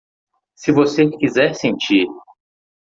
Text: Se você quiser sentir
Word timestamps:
Se 0.55 0.71
você 0.71 1.07
quiser 1.11 1.53
sentir 1.53 2.07